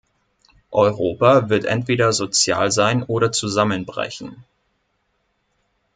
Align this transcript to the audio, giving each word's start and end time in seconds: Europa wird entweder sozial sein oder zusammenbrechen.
Europa 0.71 1.49
wird 1.49 1.65
entweder 1.65 2.11
sozial 2.11 2.71
sein 2.71 3.03
oder 3.03 3.31
zusammenbrechen. 3.31 4.43